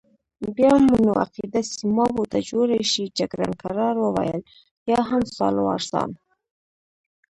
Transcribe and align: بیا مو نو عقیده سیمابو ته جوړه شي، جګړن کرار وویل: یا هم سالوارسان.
بیا 0.55 0.73
مو 0.85 0.95
نو 1.05 1.11
عقیده 1.23 1.61
سیمابو 1.75 2.23
ته 2.31 2.39
جوړه 2.49 2.79
شي، 2.91 3.05
جګړن 3.17 3.51
کرار 3.61 3.95
وویل: 4.01 4.41
یا 4.91 4.99
هم 5.09 5.23
سالوارسان. 5.35 6.09